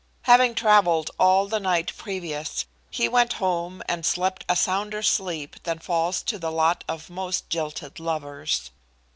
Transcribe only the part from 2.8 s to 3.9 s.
he went home